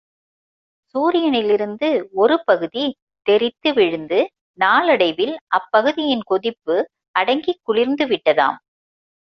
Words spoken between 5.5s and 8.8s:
அப்பகுதியின் கொதிப்பு அடங்கிக் குளிர்ந்துவிட்டதாம்.